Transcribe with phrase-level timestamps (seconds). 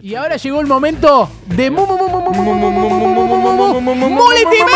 [0.00, 2.90] Y ahora llegó el momento de mu- mu- mu- mu- mu- mu- mu- mu- mu-
[2.90, 4.66] mu- mu- mu- mu- mu- multimedio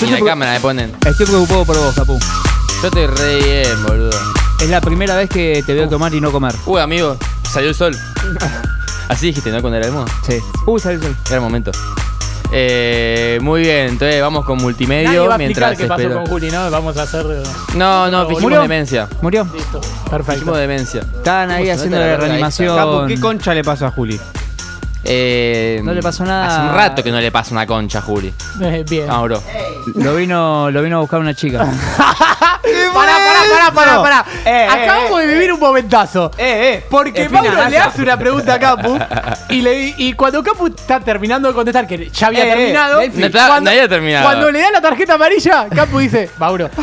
[0.01, 0.93] Ni la cámara me ponen.
[1.05, 2.17] Estoy preocupado por vos, Capu.
[2.81, 4.17] Yo estoy re bien, boludo.
[4.61, 6.55] Es la primera vez que te veo tomar y no comer.
[6.65, 7.17] Uy, amigo,
[7.51, 7.97] salió el sol.
[9.09, 9.59] Así dijiste, ¿no?
[9.59, 10.05] Cuando era el modo.
[10.25, 10.39] Sí.
[10.65, 11.17] Uy, salió el sol.
[11.27, 11.71] Era el momento.
[12.51, 16.21] Eh, muy bien, entonces vamos con Nadie multimedio va a explicar mientras qué pasó espero.
[16.21, 16.71] con Juli, ¿no?
[16.71, 17.25] Vamos a hacer.
[17.29, 17.43] eh,
[17.75, 18.61] No, no, fingimos ¿Murió?
[18.63, 19.07] demencia.
[19.21, 19.43] ¿Murió?
[19.53, 19.81] Listo.
[19.81, 20.55] Fingimos Perfecto.
[20.55, 21.01] demencia.
[21.01, 22.75] Estaban ahí ¿Cómo se haciendo la reanimación.
[22.75, 24.19] Capu, ¿qué concha le pasó a Juli?
[25.03, 26.47] Eh, No le pasó nada.
[26.47, 28.33] Hace un rato que no le pasa una concha a Juli.
[28.61, 29.05] Eh, bien.
[29.09, 29.41] Ah, bro.
[29.95, 31.65] Lo vino, lo vino a buscar una chica.
[32.93, 34.25] Pará, pará, pará, pará, pará.
[34.45, 36.31] Eh, eh, Acabamos de vivir un momentazo.
[36.37, 36.85] Eh, eh.
[36.89, 38.97] Porque Espina Pablo le hace una pregunta a Capu
[39.49, 42.99] y, le, y cuando Capu está terminando de contestar, que ya había Eh, eh, terminado,
[42.99, 43.21] Delphi.
[43.21, 44.25] No no había terminado.
[44.25, 46.69] cuando le da la tarjeta amarilla, Capu dice, Mauro.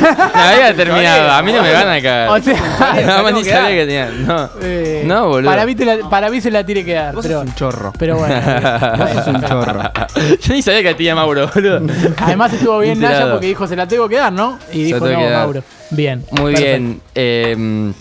[0.00, 1.30] No había terminado.
[1.32, 2.28] A mí no me van a cagar.
[2.28, 2.54] O sea,
[3.06, 4.06] Nada más ni sabía que tenía.
[4.10, 4.50] No.
[4.60, 5.50] eh, No, boludo.
[5.50, 7.14] Para mí, te la- para mí se la tiene que dar.
[7.14, 7.92] Vos Pero, sos un chorro.
[7.98, 8.34] pero bueno.
[8.98, 9.80] Vos sos un chorro.
[10.40, 11.80] Yo ni sabía que tenía Mauro, boludo.
[12.18, 14.58] Además estuvo bien Naya porque dijo, se la tengo que dar, ¿no?
[14.72, 15.33] Y Se dijo, la tengo no, que dar.
[15.38, 15.62] Mauro.
[15.90, 16.24] Bien.
[16.32, 16.78] Muy perfecto.
[16.82, 17.00] bien.
[17.14, 17.92] eh,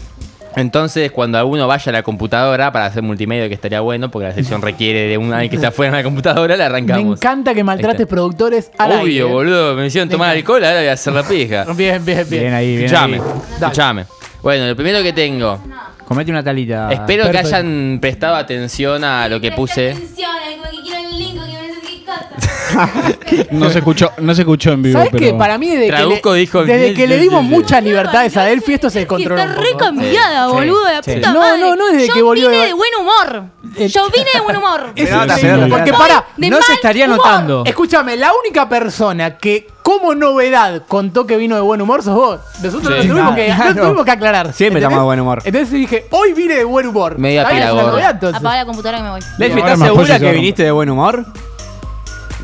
[0.55, 4.35] entonces, cuando alguno vaya a la computadora para hacer multimedia, que estaría bueno, porque la
[4.35, 7.17] sección requiere de un alguien que está fuera de la computadora, la Me arrancamos.
[7.17, 9.23] encanta que maltrates productores al Obvio, aire.
[9.23, 9.73] boludo.
[9.75, 11.65] Me hicieron tomar alcohol, ahora voy a hacer la pija.
[11.75, 12.41] Bien, bien, bien.
[12.43, 13.21] Bien ahí, bien Escuchame, ahí.
[13.59, 14.05] escuchame.
[14.43, 15.59] Bueno, lo primero que tengo.
[16.07, 16.91] Comete una talita.
[16.91, 17.49] Espero perfecto.
[17.49, 19.91] que hayan prestado atención a lo que puse.
[19.93, 22.52] Atención, eh, como que quiero el link, que me.
[23.51, 24.97] No se escuchó, no se escuchó en vivo.
[24.97, 25.23] ¿Sabes pero...
[25.25, 25.33] qué?
[25.33, 28.89] Para mí, desde, que, le, dijo- desde que le dimos muchas libertades a Delphi, esto
[28.89, 29.41] se Es que descontroló.
[29.41, 29.83] Está un re poco.
[29.85, 31.11] cambiada, Sí, boludo, de la sí.
[31.15, 31.59] puta No, madre.
[31.61, 33.43] no, no desde Yo que volvió vine de- buen humor.
[33.77, 34.81] Eh, Yo vine de buen humor.
[34.95, 35.75] Es Pero increíble, hacerlo.
[35.77, 37.17] porque para, no se estaría humor.
[37.17, 37.63] notando.
[37.65, 42.39] escúchame, la única persona que como novedad contó que vino de buen humor sos vos.
[42.61, 43.07] Nosotros Sí.
[43.07, 43.81] no, tuvimos que, no Claro.
[43.81, 44.53] tuvimos que aclarar.
[44.53, 45.41] Siempre estamos de buen humor.
[45.43, 47.17] Entonces dije, hoy vine de buen humor.
[47.19, 47.69] Media pila.
[47.69, 49.21] Apaga la computadora que me voy.
[49.37, 50.31] Delphi, ¿estás segura que yo.
[50.33, 51.25] viniste de buen humor?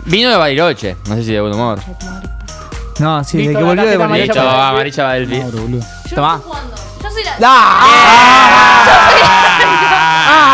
[0.10, 1.80] Vino de Bariloche, no sé si de buen humor.
[3.00, 4.40] No, sí, de que volvió de tarjeta Bariloche.
[4.40, 5.46] Va, amarilla va del pie.
[6.16, 6.42] Tomá.
[6.44, 6.54] Yo.
[7.04, 7.38] Yo soy la.
[7.44, 8.82] ¡Ah!
[8.86, 9.89] Yo soy la-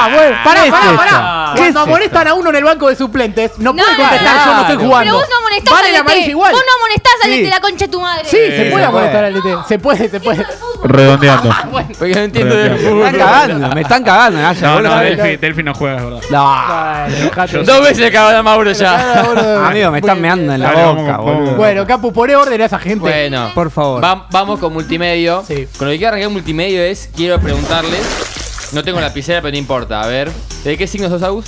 [0.10, 0.98] bueno, pará, ¿Qué es pará, esto?
[0.98, 1.52] pará.
[1.56, 4.04] ¿Qué Cuando es amonestan a uno en el banco de suplentes, no, No, puede no,
[4.04, 5.00] contestar, no, yo no estoy jugando.
[5.06, 6.06] Pero vos no amonestás Vale al la DT.
[6.06, 6.52] amarilla igual.
[6.52, 7.38] Vos no amonestás al Sí.
[7.42, 8.26] DT, la concha de tu madre.
[8.26, 9.52] Sí, se se puede amonestar puede.
[9.52, 9.68] al DT.
[9.68, 10.46] Se puede, se puede.
[10.84, 11.50] Redondeando.
[12.00, 13.06] Porque no entiendo de Me fútbol.
[13.08, 14.42] están cagando, me están cagando.
[14.42, 14.96] Naya, No, boludo.
[14.96, 16.22] no, Delphi, Delphi no juega, es verdad.
[16.30, 17.36] No.
[17.36, 17.64] Bueno.
[17.66, 19.22] Dos veces acabó a Mauro ya.
[19.68, 21.36] Amigo, me están meando en la Dale, boca, vamos, vamos.
[21.40, 21.56] boludo.
[21.56, 23.00] Bueno, Capu, poné orden a esa gente.
[23.00, 24.04] Bueno, Por favor.
[24.04, 25.44] va- vamos con multimedio.
[25.48, 25.68] Sí.
[25.78, 28.34] Con lo que quiero arrancar multimedio es, quiero preguntarles.
[28.75, 30.02] No tengo lapicera, pero no importa.
[30.02, 30.30] A ver,
[30.66, 31.46] ¿de qué signo sos, Agus?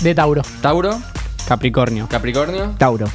[0.00, 0.42] De Tauro.
[0.62, 0.96] ¿Tauro?
[1.48, 2.06] Capricornio.
[2.08, 2.72] ¿Capricornio?
[2.78, 3.06] Tauro.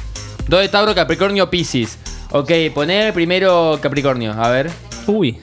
[0.46, 1.96] Dos de Tauro, Capricornio, Piscis.
[2.30, 4.32] Ok, poner primero Capricornio.
[4.32, 4.70] A ver,
[5.06, 5.38] Uy.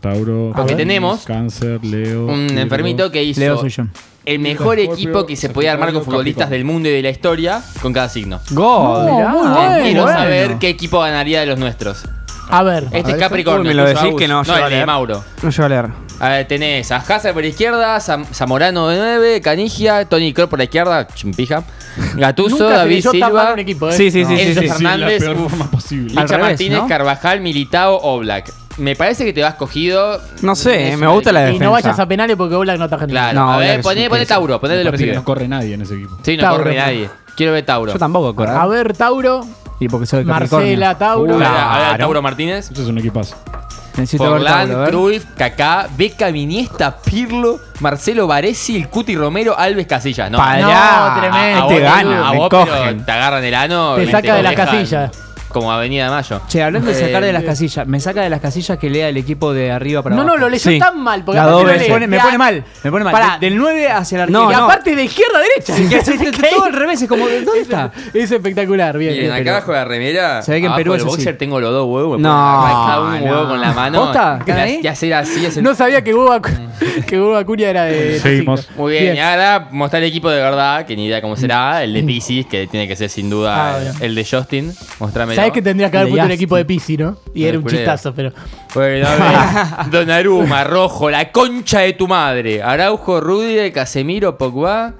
[0.00, 0.52] Tauro.
[0.56, 2.24] Porque Piscis, tenemos Cáncer, Leo.
[2.28, 2.62] un Virgo.
[2.62, 3.82] enfermito que hizo Leo soy yo.
[4.24, 7.10] el mejor Escorpio, equipo que se podía armar con futbolistas del mundo y de la
[7.10, 8.40] historia con cada signo.
[8.52, 9.82] Muy bueno.
[9.82, 12.04] Quiero saber qué equipo ganaría de los nuestros.
[12.48, 12.84] A ver.
[12.92, 13.64] Este es Uy, Capricornio.
[13.64, 14.86] me lo decís que no, No, a el de leer.
[14.86, 15.24] Mauro.
[15.42, 15.86] No llego a leer.
[16.18, 20.48] A ver, tenés a Hazard por la izquierda, Zam- Zamorano de 9, Canigia, Tony Kroos
[20.48, 21.62] por la izquierda, chimpija,
[22.14, 23.92] Gatuso, Nunca se David leyó tan mal Silva, un equipo, ¿eh?
[23.92, 24.68] Sí, sí, sí, sí, Enzo sí.
[24.68, 25.50] Sí, Fernández, la peor uf.
[25.50, 26.08] forma posible.
[26.08, 26.88] Licha Al revés, Martínez, ¿no?
[26.88, 28.50] Carvajal, Militao, Oblak.
[28.78, 30.20] Me parece que te vas cogido.
[30.42, 31.64] No sé, Es me una gusta la Y defensa.
[31.64, 33.12] no vayas a penales porque Oblak no está gente.
[33.12, 34.34] Claro, No, a ver, es poné, un poné queso.
[34.34, 35.16] Tauro, poné de los parece que pibes.
[35.20, 36.16] no corre nadie en ese equipo.
[36.22, 36.62] Sí, no Tauro.
[36.64, 37.10] corre nadie.
[37.36, 37.92] Quiero ver Tauro.
[37.92, 38.52] Yo tampoco corro.
[38.58, 39.46] A ver, Tauro.
[39.78, 40.66] Y porque soy de Capricornio.
[40.68, 41.34] Marcela, Tauro.
[41.34, 41.98] A ver, a ver, Claro.
[41.98, 42.70] Tauro Martínez.
[42.70, 43.36] Eso es un equipazo.
[43.96, 44.90] Necesito ver Tauro, a Forlán, ver.
[44.90, 50.30] Cruyff, Kaká, Beca, Iniesta, Pirlo, Marcelo Varesi, el Cuti Romero, Alves Casillas.
[50.30, 51.58] No, Para No, tremendo.
[51.58, 53.04] a vos, Te te- gana, a me vos, pero cogen.
[53.06, 53.94] te agarran el ano.
[53.96, 55.10] Te saca de las dejan casillas.
[55.56, 56.40] Como Avenida de Mayo.
[56.48, 59.08] Che, hablando de sacar Eh, de las casillas, me saca de las casillas que lea
[59.08, 60.36] el equipo de arriba para No, abajo.
[60.36, 60.78] no, lo leyó Sí.
[60.78, 61.24] tan mal.
[61.24, 61.72] Porque La aparte doble.
[61.74, 63.12] lo me pone, me Ya- pone mal, me pone mal.
[63.12, 63.38] Pará.
[63.40, 64.52] De- del 9 hacia el No, arquero.
[64.52, 64.64] y no.
[64.70, 66.30] aparte de izquierda a derecha.
[66.36, 67.90] Que todo al revés, es como, ¿dónde está?
[68.12, 69.12] Es espectacular, bien.
[69.12, 70.42] Miren, bien, acá pero- abajo de la remera.
[70.42, 71.16] Se ve que en abajo Perú del es así.
[71.16, 72.20] boxer tengo los dos huevos.
[72.20, 73.48] No, Cada uno un huevo no.
[73.48, 74.00] con la mano.
[74.04, 74.38] ¿Posta?
[74.82, 75.46] Y hacer así.
[75.46, 76.50] hacer- No sabía que Hugo, Acu-
[77.06, 78.18] que Hugo Acuña era de.
[78.20, 78.68] Seguimos.
[78.76, 81.82] Muy bien, y ahora mostrar el equipo de verdad, que ni idea cómo será.
[81.82, 83.92] El de Pisces, que tiene que ser sin Ah, duda bien.
[84.00, 84.74] el de Justin.
[84.98, 85.34] Mostrame.
[85.46, 87.16] Sabes que tendrías que haber puesto un equipo de Pisi, ¿no?
[87.34, 87.78] Y era un culero.
[87.80, 88.32] chistazo, pero.
[88.74, 89.14] Bueno, a
[89.82, 89.90] ver.
[89.90, 92.62] Donnarumma, Rojo, la concha de tu madre.
[92.62, 94.94] Araujo, Rudy, Casemiro, Pogba,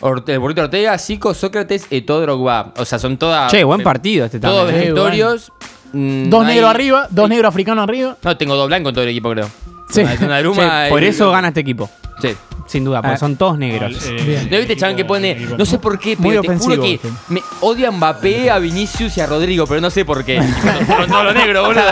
[0.00, 2.72] Orte- el Burrito Ortega, Zico, Sócrates y todo Drogba.
[2.76, 3.50] O sea, son todas.
[3.50, 4.76] Che, buen partido este Todos también.
[4.82, 5.52] Sí, vegetorios.
[5.92, 8.16] Mm, Dos no hay- negros arriba, dos negros africanos arriba.
[8.22, 9.48] No, tengo dos blancos en todo el equipo, creo.
[9.90, 10.02] Sí.
[10.20, 11.90] Donnarumma Che, por y- eso gana este equipo.
[12.22, 12.28] Sí.
[12.70, 13.18] Sin duda, porque Ah.
[13.18, 14.06] son todos negros.
[14.06, 14.48] Eh, Bien.
[14.50, 16.94] ¿No viste, chaval, que pone, no sé por qué, Muy pero te juro ofensivo, que
[16.94, 17.08] este.
[17.28, 20.36] me odia a Mbappé, a Vinicius y a Rodrigo, pero no sé por qué.
[20.96, 21.82] con, todo lo negro, boludo.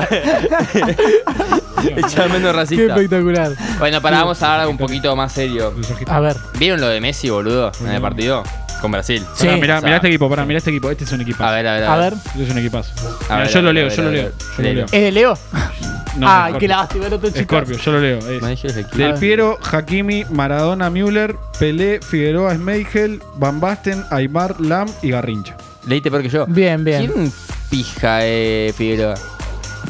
[1.96, 2.94] El chaval menos Qué racista.
[2.94, 3.52] espectacular.
[3.78, 5.72] Bueno, para vamos a hablar un poquito más serio.
[6.06, 6.36] A ver.
[6.58, 8.42] ¿Vieron lo de Messi, boludo, en el partido?
[8.80, 9.24] Con Brasil.
[9.34, 9.46] Sí.
[9.46, 10.88] Pará, mirá, O sea, mirá este equipo, pará, mirá este equipo.
[10.90, 11.44] Este es un equipazo.
[11.46, 12.12] A ver, a ver, A ver.
[12.26, 12.92] Este es un equipazo.
[13.28, 14.22] A Mirá, ver, yo a lo ver, leo, a yo lo ver, leo.
[14.22, 14.34] a ver.
[14.38, 14.74] Yo lo Léelo.
[14.76, 14.84] leo.
[14.86, 15.38] ¿Es de Leo?
[16.16, 16.68] No, Ay, qué Scorpio.
[16.68, 17.42] lástima, el otro chico.
[17.44, 18.18] Scorpio, yo lo leo.
[18.18, 18.62] Es.
[18.74, 19.18] Del ver.
[19.18, 25.56] Piero, Hakimi, Maradona, Müller, Pelé, Figueroa, Schmeichel, Van Basten, Aymar, Lam y Garrincha.
[25.86, 26.46] Leíste peor que yo.
[26.46, 27.06] Bien, bien.
[27.10, 27.32] ¿Quién
[27.70, 29.14] pija eh, Figueroa?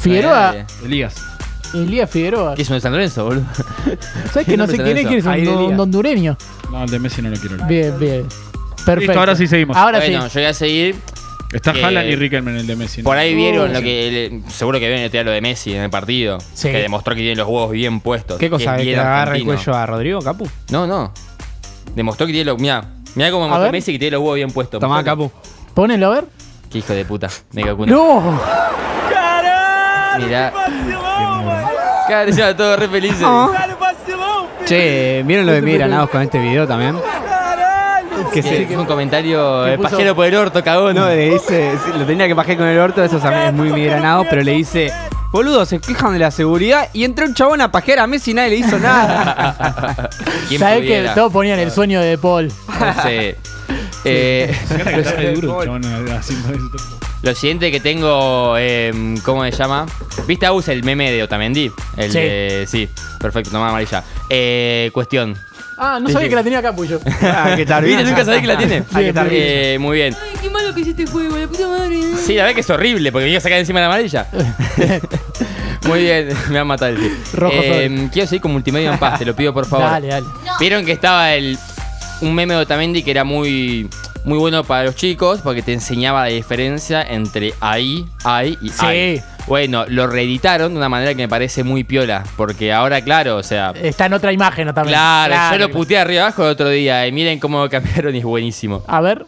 [0.00, 1.14] Figueroa, Eh, Elías.
[1.74, 2.54] Elías Figueroa.
[2.54, 3.44] ¿Qué es uno de San Lorenzo, boludo?
[4.32, 5.06] ¿Sabes que no sé quién es?
[5.06, 5.26] ¿Quién es?
[5.26, 6.36] Ahí Un, de un hondureño.
[6.70, 7.68] No, el de Messi no lo quiero leer.
[7.68, 8.26] Bien, bien.
[8.84, 9.00] Perfecto.
[9.00, 9.76] Listo, ahora sí seguimos.
[9.76, 10.34] Ahora bueno, sí.
[10.34, 10.96] yo voy a seguir.
[11.52, 13.00] Está Eh, Haaland y Riquelme en el de Messi.
[13.02, 13.04] ¿no?
[13.04, 13.84] Por ahí vieron Uh, lo sí.
[13.84, 14.40] que.
[14.48, 16.38] seguro que ven lo de Messi en el partido.
[16.54, 16.70] Sí.
[16.70, 18.38] Que demostró que tiene los huevos bien puestos.
[18.38, 18.76] ¿Qué cosa?
[18.76, 20.48] ¿Que le agarra el cuello a Rodrigo, Capu?
[20.70, 21.12] No, no.
[21.94, 22.58] Demostró que tiene los.
[22.60, 22.84] Mira,
[23.14, 23.72] mira cómo demostró.
[23.72, 24.78] Messi que tiene los huevos bien puestos.
[24.80, 25.30] Tomá, Capu.
[25.74, 26.24] Ponelo a ver.
[26.70, 27.28] Qué hijo de puta.
[27.52, 27.92] Mega cuna.
[27.92, 28.40] No.
[30.18, 30.52] Mirá.
[32.08, 33.26] Cara, todos re felices.
[34.66, 36.94] Che, ¿vieron lo de Miguel Granados con este video también?
[38.32, 39.64] Que se, un comentario.
[39.64, 40.94] que El puso- pajero por el orto, cagón.
[40.94, 43.70] No, le dice, sí, lo tenía que bajar con el orto, eso también es muy
[43.70, 44.92] Miguel Granados, pero le dice,
[45.32, 48.34] boludo, se quejan de la seguridad y entró un chabón a pajear a Messi y
[48.34, 50.08] nadie le hizo nada.
[50.48, 52.52] ¿Quién ¿Sabes que todos ponían el sueño de Paul?
[52.80, 53.36] No sé.
[54.04, 55.42] Eh, que.
[57.22, 58.92] Lo siguiente que tengo, eh,
[59.24, 59.86] ¿cómo se llama?
[60.26, 61.70] ¿Viste a Us el meme de Otamendi?
[61.96, 62.18] El Sí.
[62.18, 62.66] de.
[62.68, 62.88] Sí,
[63.18, 64.04] perfecto, toma amarilla.
[64.30, 65.36] Eh, cuestión.
[65.78, 66.30] Ah, no Sí, sabía sí.
[66.30, 67.00] que la tenía Capullo.
[67.22, 67.96] Ah, que tardía.
[67.96, 68.10] ¿Viste?
[68.10, 68.82] Nunca sabés que la tiene.
[68.92, 69.00] Ah.
[69.30, 70.14] Eh, muy bien.
[70.20, 72.00] Ay, qué malo que este juego, la puta madre.
[72.24, 74.26] Sí, la verdad que es horrible porque me iba a sacar encima de la amarilla.
[75.86, 77.10] muy bien, me va a matar el tío.
[77.34, 79.86] Rojo Eh, quiero seguir con multimedia en paz, te lo pido por favor.
[79.88, 80.26] Dale, dale.
[80.60, 81.58] Vieron que estaba el
[82.20, 83.88] un meme de Otamendi que era muy
[84.24, 89.22] muy bueno para los chicos porque te enseñaba la diferencia entre ahí, ahí y Sí.
[89.48, 93.42] Bueno, lo reeditaron de una manera que me parece muy piola, porque ahora, claro, o
[93.42, 94.74] sea, Está en otra imagen ¿no?
[94.74, 94.94] también.
[94.94, 98.24] claro, yo lo puteé arriba abajo el otro día y miren cómo cambiaron y es
[98.24, 98.84] buenísimo.
[98.86, 99.24] A ver.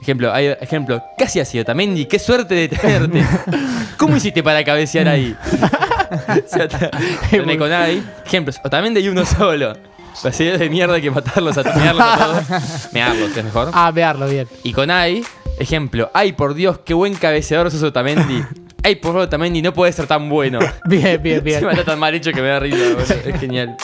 [0.00, 3.22] Ejemplo, hay, ejemplo, casi así, Otamendi, qué suerte de tenerte.
[3.98, 5.36] ¿Cómo hiciste para cabecear ahí?
[6.10, 8.02] o sea, te- con ahí.
[8.24, 9.74] Ejemplos, Otamendi y uno solo.
[10.24, 11.76] Así de mierda que matarlos, a todos.
[12.92, 13.70] Mearlos, es mejor.
[13.74, 14.48] Ah, vearlo bien.
[14.62, 15.22] Y con Ai,
[15.58, 18.42] ejemplo, ay por Dios, qué buen cabeceador sos Otamendi.
[18.82, 20.58] Ay por favor, Otamendi, no puede ser tan bueno.
[20.86, 21.56] Bien, bien, bien.
[21.56, 22.78] Encima está tan mal hecho que me da risa,
[23.26, 23.76] es genial.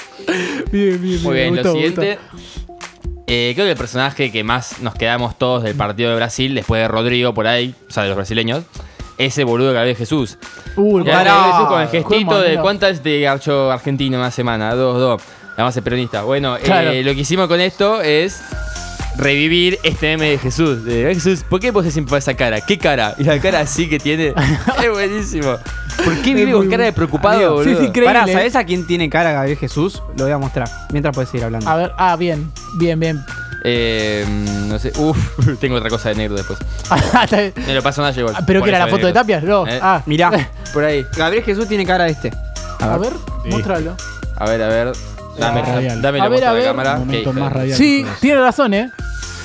[0.73, 2.19] Bien, bien, Muy bien, me gustó, lo me siguiente.
[3.27, 6.81] eh, creo que el personaje que más nos quedamos todos del partido de Brasil, después
[6.81, 8.65] de Rodrigo por ahí, o sea, de los brasileños,
[9.19, 10.39] ese boludo que había Jesús.
[10.75, 11.25] Pará.
[11.25, 15.23] Gabriel Jesús con el gestito de cuántas de Garcho Argentino una semana, dos, dos.
[15.57, 16.23] La base peronista.
[16.23, 16.91] Bueno, eh, Claro.
[16.93, 18.43] lo que hicimos con esto es
[19.17, 20.85] revivir este meme de Jesús.
[20.85, 22.61] De "Ay, Jesús, ¿por qué poses siempre esa cara?
[22.61, 23.15] ¿Qué cara?
[23.19, 24.35] Y la cara así que tiene.
[24.83, 25.57] es buenísimo.
[26.05, 27.81] ¿Por qué vive con cara de preocupado, Amigo, sí, boludo?
[27.83, 28.15] sí, increíble.
[28.15, 30.03] Pará, ¿sabés a quién tiene cara Gabriel Jesús?
[30.17, 30.69] Lo voy a mostrar.
[30.93, 31.69] Mientras puedes seguir hablando.
[31.69, 33.25] A ver, ah, bien, bien, bien.
[33.65, 34.25] Eh,
[34.69, 34.93] no sé.
[34.99, 35.17] Uf,
[35.61, 36.59] tengo otra cosa de negro después.
[37.67, 38.35] Me lo paso una igual.
[38.37, 39.13] Ah, ¿Pero que era la foto de.
[39.13, 39.43] Tapias?
[39.43, 39.67] No.
[39.67, 40.31] Eh, Ah, Mirá,
[40.73, 41.05] Por ahí.
[41.17, 42.31] Gabriel Jesús tiene cara de este.
[42.79, 43.13] a ver,
[43.45, 43.51] Sí.
[43.51, 43.97] mostralo.
[44.37, 44.93] A ver, a ver.
[45.39, 46.01] Dame, radial.
[46.03, 46.65] dame A la ver, a ver.
[46.65, 46.99] cámara.
[47.35, 47.77] Más radial.
[47.77, 48.91] Sí, tiene razón, ¿eh?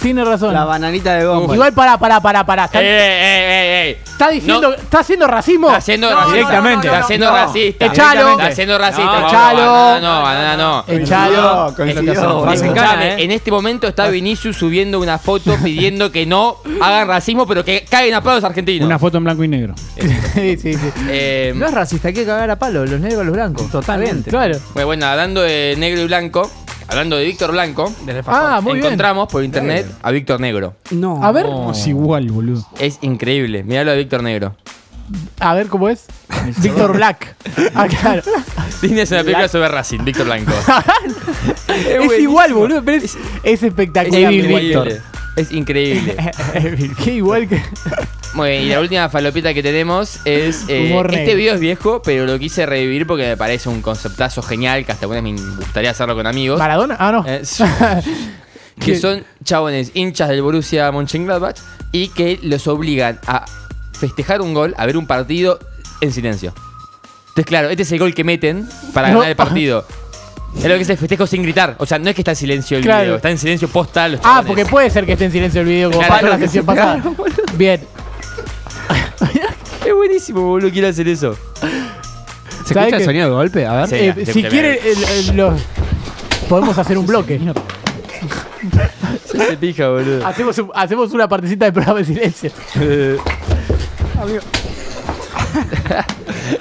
[0.01, 0.53] Tiene razón.
[0.53, 1.53] La bananita de gombo.
[1.53, 2.65] Igual pará, pará, pará, pará.
[2.65, 4.73] ¿Está, ¡Eh, eh, eh, está diciendo, no.
[4.75, 5.67] ¿está haciendo racismo?
[5.67, 6.61] Está haciendo No, racista.
[6.61, 7.31] no, Está haciendo no.
[7.35, 7.85] racista.
[7.85, 8.31] Echalo.
[8.31, 9.19] Está haciendo racista.
[9.19, 9.61] No, echalo.
[9.71, 10.85] banana no, banana no.
[10.87, 11.73] Echalo.
[11.75, 12.41] Coincidió.
[12.41, 13.23] Vas en Escuchame, cana, ¿eh?
[13.23, 17.85] En este momento está Vinicius subiendo una foto pidiendo que no hagan racismo, pero que
[17.89, 18.85] caguen a palos argentinos.
[18.87, 19.75] Una foto en blanco y negro.
[20.33, 20.79] Sí, sí, sí.
[21.09, 23.69] Eh, No es racista, hay que cagar a palo, los negros a los blancos.
[23.69, 24.29] Totalmente.
[24.29, 24.57] Claro.
[24.73, 26.49] bueno, bueno, hablando de negro y blanco,
[26.91, 27.91] hablando de Víctor Blanco,
[28.27, 28.85] Ah, muy bien.
[28.85, 30.75] encontramos por internet a Víctor Negro.
[30.91, 31.23] No.
[31.23, 32.65] A ver, Es igual, boludo.
[32.79, 33.63] Es increíble.
[33.63, 34.55] Miralo de Víctor Negro.
[35.39, 36.05] a ver cómo es.
[36.57, 37.35] Víctor Black.
[37.75, 38.21] Ah, claro.
[38.79, 40.51] Tienes una película sobre Racing, Víctor Blanco.
[41.71, 44.21] Es igual, boludo, pero es, es espectacular.
[44.33, 44.87] Es Víctor.
[44.87, 45.01] increíble.
[45.37, 46.15] Es increíble.
[47.03, 47.61] Qué igual que.
[48.33, 50.63] Muy bien, y la última falopita que tenemos es.
[50.69, 51.35] eh, Humor este negro.
[51.37, 55.05] video es viejo, pero lo quise revivir porque me parece un conceptazo genial que hasta
[55.05, 56.57] alguna vez me gustaría hacerlo con amigos.
[56.57, 56.95] ¿Maradona?
[56.97, 57.25] Ah, no.
[57.27, 57.41] Eh,
[58.79, 61.57] que son chabones hinchas del Borussia Mönchengladbach
[61.91, 63.45] y que los obligan a
[63.91, 65.59] festejar un gol, a ver un partido
[65.99, 66.53] en silencio.
[67.29, 69.15] Entonces, claro, este es el gol que meten para No.
[69.19, 69.85] ganar el partido.
[70.57, 71.75] Es lo que es el festejo sin gritar.
[71.79, 73.01] O sea, no es que está en silencio el Claro.
[73.03, 74.19] video, está en silencio postal.
[74.23, 76.65] Ah, porque puede ser que esté en silencio el video como Claro, pasó la sesión
[76.65, 77.01] pasada.
[77.57, 77.81] Bien.
[80.01, 81.35] Es buenísimo, boludo, quiero hacer eso.
[82.65, 83.65] ¿Se ¿Sabe escucha el que- sonido de golpe?
[83.67, 83.87] A ver.
[83.87, 83.95] Sí.
[83.95, 85.61] Eh, si quiere el- el- los.
[86.49, 87.39] podemos hacer un bloque.
[89.25, 90.25] Se pija, boludo.
[90.25, 92.51] Hacemos, un- hacemos una partecita de programa de silencio.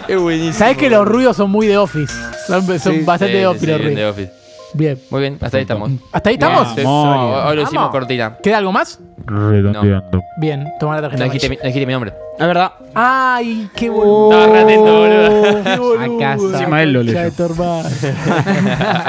[0.08, 0.52] Es buenísimo.
[0.52, 2.12] Sabes que los ruidos son muy de Office.
[2.46, 4.12] Son, son bastante de Office sí, los bien de ruidos.
[4.12, 4.32] Office.
[4.74, 4.98] Bien.
[5.10, 5.90] Muy bien, hasta ahí estamos.
[6.12, 6.68] ¿Hasta ahí estamos?
[6.74, 7.44] Sí, Vamos.
[7.46, 7.90] Hoy lo hicimos Vamos.
[7.90, 8.36] cortina.
[8.42, 8.98] ¿Queda algo más?
[9.26, 10.22] Redondeando.
[10.38, 11.24] Bien, toma la No tarjeta.
[11.24, 12.12] dijiste, mi, no dijiste mi nombre.
[12.38, 12.72] Es verdad.
[12.94, 14.30] Ay, qué boludo.
[14.32, 15.62] Estaba re atento, boludo.
[15.64, 16.16] Qué boludo.
[16.16, 16.52] Acaso.
[16.54, 17.18] Encima él lo leyó.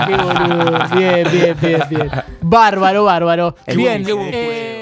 [0.07, 0.79] qué boludo.
[0.95, 2.09] Bien, bien, bien, bien.
[2.41, 3.55] Bárbaro, bárbaro.
[3.65, 4.03] Qué Bien.
[4.03, 4.80] buen- qué buen eh,